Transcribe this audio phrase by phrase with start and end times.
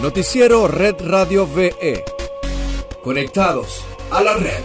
[0.00, 2.02] Noticiero Red Radio VE.
[3.04, 4.62] Conectados a la red.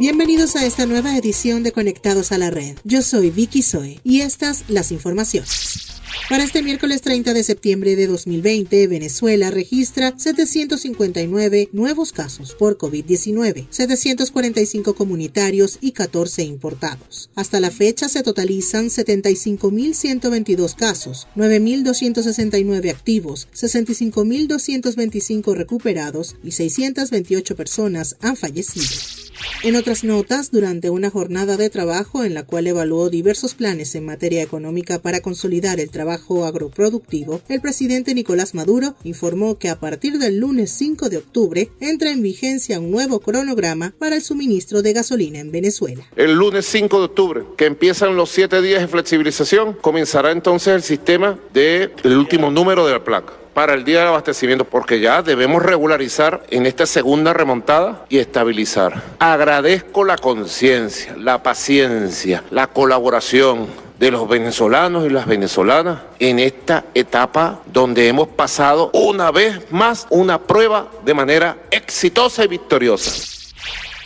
[0.00, 2.76] Bienvenidos a esta nueva edición de Conectados a la Red.
[2.82, 5.93] Yo soy Vicky Zoe y estas las informaciones.
[6.28, 13.66] Para este miércoles 30 de septiembre de 2020, Venezuela registra 759 nuevos casos por COVID-19,
[13.68, 17.30] 745 comunitarios y 14 importados.
[17.34, 28.36] Hasta la fecha se totalizan 75.122 casos, 9.269 activos, 65.225 recuperados y 628 personas han
[28.36, 29.23] fallecido.
[29.64, 34.04] En otras notas, durante una jornada de trabajo en la cual evaluó diversos planes en
[34.04, 40.18] materia económica para consolidar el trabajo agroproductivo, el presidente Nicolás Maduro informó que a partir
[40.18, 44.92] del lunes 5 de octubre entra en vigencia un nuevo cronograma para el suministro de
[44.92, 46.04] gasolina en Venezuela.
[46.14, 50.82] El lunes 5 de octubre, que empiezan los siete días de flexibilización, comenzará entonces el
[50.82, 55.62] sistema del último número de la placa para el día del abastecimiento, porque ya debemos
[55.62, 59.02] regularizar en esta segunda remontada y estabilizar.
[59.18, 66.84] Agradezco la conciencia, la paciencia, la colaboración de los venezolanos y las venezolanas en esta
[66.94, 73.33] etapa donde hemos pasado una vez más una prueba de manera exitosa y victoriosa.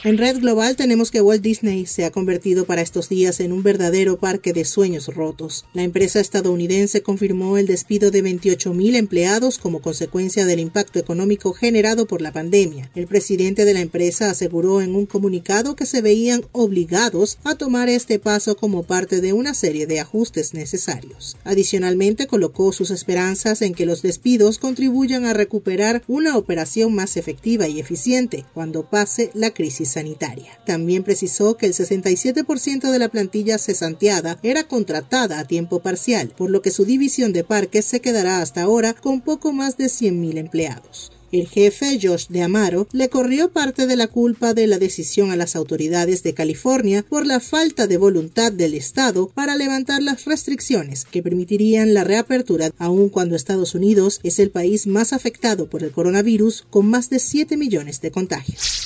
[0.05, 3.65] En Red Global tenemos que Walt Disney se ha convertido para estos días en un
[3.65, 5.65] verdadero parque de sueños rotos.
[5.75, 12.07] La empresa estadounidense confirmó el despido de 28.000 empleados como consecuencia del impacto económico generado
[12.07, 12.93] por la pandemia.
[12.95, 17.89] El presidente de la empresa aseguró en un comunicado que se veían obligados a tomar
[17.89, 21.37] este paso como parte de una serie de ajustes necesarios.
[21.43, 27.67] Adicionalmente colocó sus esperanzas en que los despidos contribuyan a recuperar una operación más efectiva
[27.67, 30.59] y eficiente cuando pase la crisis sanitaria.
[30.65, 36.51] También precisó que el 67% de la plantilla cesanteada era contratada a tiempo parcial, por
[36.51, 40.39] lo que su división de parques se quedará hasta ahora con poco más de 100.000
[40.39, 41.13] empleados.
[41.31, 45.37] El jefe Josh de Amaro le corrió parte de la culpa de la decisión a
[45.37, 51.05] las autoridades de California por la falta de voluntad del Estado para levantar las restricciones
[51.05, 55.91] que permitirían la reapertura, aun cuando Estados Unidos es el país más afectado por el
[55.91, 58.78] coronavirus con más de 7 millones de contagios.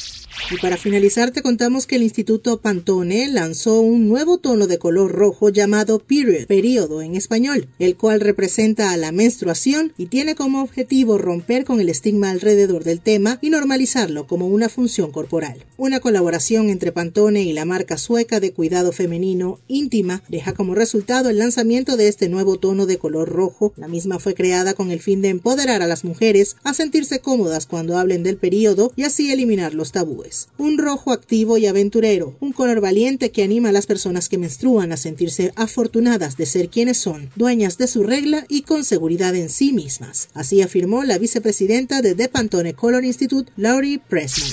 [0.53, 5.11] Y para finalizar te contamos que el Instituto Pantone lanzó un nuevo tono de color
[5.11, 10.61] rojo llamado Period, periodo en español, el cual representa a la menstruación y tiene como
[10.61, 15.65] objetivo romper con el estigma alrededor del tema y normalizarlo como una función corporal.
[15.79, 21.31] Una colaboración entre Pantone y la marca sueca de cuidado femenino Íntima deja como resultado
[21.31, 23.73] el lanzamiento de este nuevo tono de color rojo.
[23.79, 27.65] La misma fue creada con el fin de empoderar a las mujeres a sentirse cómodas
[27.65, 32.53] cuando hablen del periodo y así eliminar los tabúes un rojo activo y aventurero, un
[32.53, 36.99] color valiente que anima a las personas que menstruan a sentirse afortunadas de ser quienes
[36.99, 40.29] son, dueñas de su regla y con seguridad en sí mismas.
[40.35, 44.51] Así afirmó la vicepresidenta de The Pantone Color Institute, Laurie Pressman.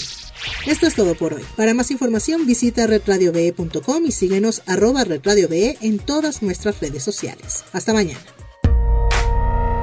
[0.65, 1.43] Esto es todo por hoy.
[1.55, 7.63] Para más información visita redradiove.com y síguenos arroba en todas nuestras redes sociales.
[7.73, 8.19] Hasta mañana.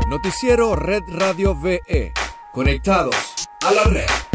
[0.08, 2.12] Noticiero Red Radio VE.
[2.52, 3.16] Conectados
[3.62, 4.25] a la red.